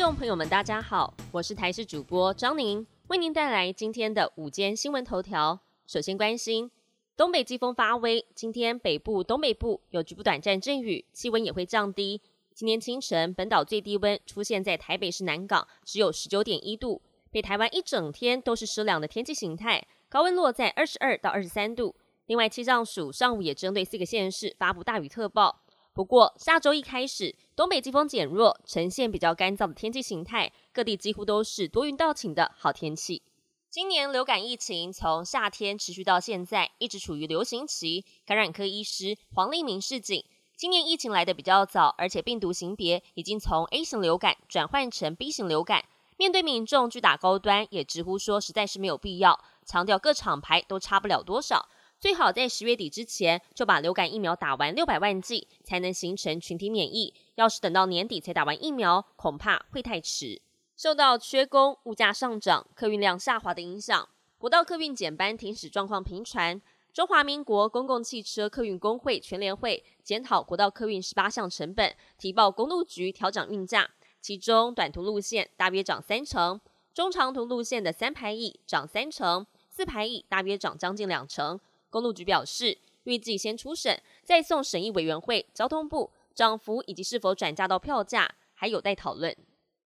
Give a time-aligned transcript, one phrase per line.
[0.00, 5.60] 观众朋友们，大家好，我是台视主播张宁，为您带来今天的午间新闻头条。
[5.86, 6.70] 首先关心
[7.18, 12.18] 东北季风发威，今天北部、东北部有局部短暂阵雨，气温也会降低。
[12.54, 17.02] 今天清晨，本岛最低温出现在台北市南港，只有十九点一度。
[17.30, 21.94] 北台湾一整天都是湿凉的天气形态，高温落在二十二到二十三度。
[22.24, 25.60] 另外，气象署上午也针对四个县市发布大雨特报。
[25.92, 33.22] 不过，下周一开始，东北季风减弱，呈现比较干燥的天气形态，各地几乎都是多云到晴的好天气。
[33.68, 38.04] 今年流感疫情从夏天持续到现在，一直处于流行期。
[38.24, 40.24] 感染科医师黄立明示警，
[40.56, 45.84] 今年疫情来的比较早，而且病毒型别已经从 A 型流感转换成 B 型流感。
[46.16, 51.68] 面对民众巨打高端，也直呼说实在是没有必要，强调各厂牌都差不了多少。
[52.00, 57.12] 最好在十月底之前就把流感疫苗打完六百万剂，才能形成群体免疫。
[57.34, 60.40] 要是等到年底才打完疫苗，恐怕会太迟。
[60.74, 66.58] 受到缺工、物价上涨、客运量下滑的影响，国道客运减班停驶状况频传。
[66.90, 73.90] 中华民国公共汽车客运工会全联会检讨国道客运十八项成本，提报公路局调整运价，
[74.22, 76.58] 其中短途路线大约涨三成，
[76.94, 81.60] 中长途路线的三排椅涨三成，四排椅大约涨将近两成。
[81.90, 89.36] 公路局表示，预计先初审，再送审议委员会、交通部，涨幅以及是否转嫁到票价还有待讨论。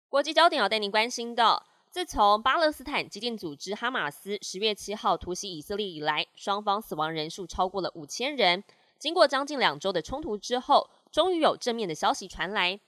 [0.09, 8.63] 国际焦点要带您关心的，自从巴勒斯坦激进组织哈马斯十月七号突袭以色列以来，双方死亡人数超过了五千人。
[8.99, 12.81] 经过将近两周的冲突之后，终于有正面的消息传来。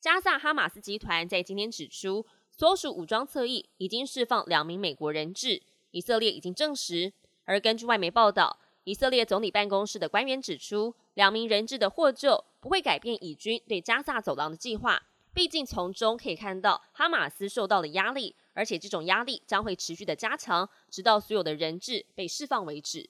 [0.00, 7.12] 加萨哈马斯集团在今天指出，所属武装侧翼已经释放两名美国人质，以色列已经证实。
[7.44, 15.02] 而根据外媒报道，以色列总理办公室的官员指出，两名人质的获救不会改变以军对加萨走廊的计划。
[15.32, 23.08] 毕竟从中可以看到哈马斯受到了压力，而且这种压力将会持续的加强，直到所有的人质被释放为止。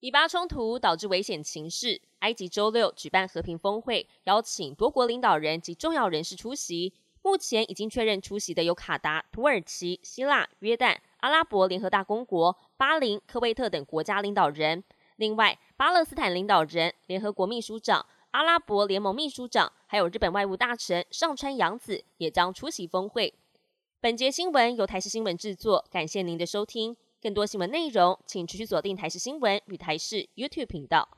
[0.00, 6.92] 以巴冲突导致危险情势，埃及周六举办和平峰会，邀请多国领导人及重要人士出席。
[7.22, 10.98] 目前已经确认出席的有卡达、土耳其、希腊、约旦。
[11.24, 14.84] 阿拉伯联合大公国、巴林、科威特等国家领导人，
[15.16, 23.32] 另外巴勒斯坦领导人、联合国秘书长、阿拉伯联盟秘书长，还有日本外务大臣上川洋子也将出席峰会。
[24.02, 26.94] 本节新闻由台视新闻制作，感谢您的收听。
[27.22, 31.08] 更多新闻内容，请持续锁定台视新闻与台视 YouTube 频道。